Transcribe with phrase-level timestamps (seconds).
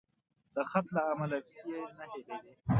[0.55, 2.51] د خط له امله پیښې نه هېرېدې.